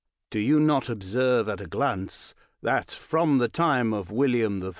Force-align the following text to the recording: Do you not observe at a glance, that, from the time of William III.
Do 0.31 0.39
you 0.39 0.59
not 0.59 0.89
observe 0.89 1.47
at 1.47 1.61
a 1.61 1.67
glance, 1.67 2.33
that, 2.63 2.89
from 2.89 3.37
the 3.37 3.47
time 3.47 3.93
of 3.93 4.09
William 4.09 4.63
III. 4.63 4.69